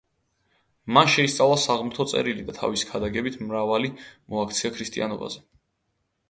მან 0.97 1.09
შეისწავლა 1.15 1.57
საღმრთო 1.63 2.05
წერილი 2.13 2.45
და 2.47 2.55
თავისი 2.61 2.87
ქადაგებით 2.93 3.37
მრავალი 3.49 3.93
მოაქცია 4.35 4.73
ქრისტიანობაზე. 4.79 5.45